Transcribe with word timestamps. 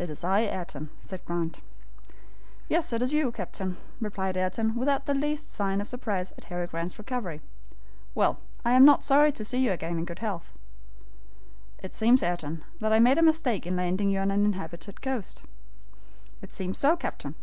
"It 0.00 0.10
is 0.10 0.24
I, 0.24 0.40
Ayrton!" 0.40 0.90
said 1.04 1.24
Grant 1.24 1.60
"Yes, 2.68 2.92
it 2.92 3.02
is 3.02 3.12
you, 3.12 3.30
captain," 3.30 3.76
replied 4.00 4.36
Ayrton, 4.36 4.74
without 4.74 5.04
the 5.06 5.14
least 5.14 5.52
sign 5.52 5.80
of 5.80 5.86
surprise 5.86 6.32
at 6.36 6.42
Harry 6.46 6.66
Grant's 6.66 6.98
recovery. 6.98 7.40
"Well, 8.16 8.40
I 8.64 8.72
am 8.72 8.84
not 8.84 9.04
sorry 9.04 9.30
to 9.30 9.44
see 9.44 9.58
you 9.64 9.70
again 9.70 9.96
in 9.96 10.04
good 10.06 10.18
health." 10.18 10.52
"It 11.80 11.94
seems, 11.94 12.24
Ayrton, 12.24 12.64
that 12.80 12.92
I 12.92 12.98
made 12.98 13.16
a 13.18 13.22
mistake 13.22 13.64
in 13.64 13.76
landing 13.76 14.10
you 14.10 14.18
on 14.18 14.32
an 14.32 14.44
inhabited 14.44 15.00
coast." 15.02 15.44
"It 16.42 16.50
seems 16.50 16.78
so, 16.78 16.96
captain." 16.96 17.36